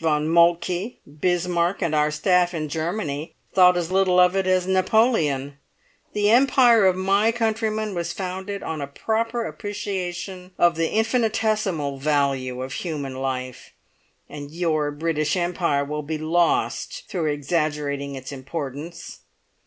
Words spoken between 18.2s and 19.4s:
importance.